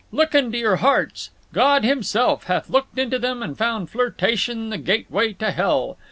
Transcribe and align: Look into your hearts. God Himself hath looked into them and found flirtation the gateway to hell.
Look 0.11 0.33
into 0.33 0.57
your 0.57 0.77
hearts. 0.77 1.29
God 1.53 1.83
Himself 1.83 2.45
hath 2.45 2.71
looked 2.71 2.97
into 2.97 3.19
them 3.19 3.43
and 3.43 3.55
found 3.55 3.91
flirtation 3.91 4.71
the 4.71 4.79
gateway 4.79 5.33
to 5.33 5.51
hell. 5.51 5.99